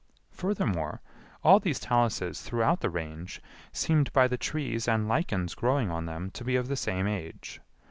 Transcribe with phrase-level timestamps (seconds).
[0.31, 0.99] Furthermore,
[1.43, 3.39] all these taluses throughout the Range
[3.71, 7.61] seemed by the trees and lichens growing on them to be of the same age.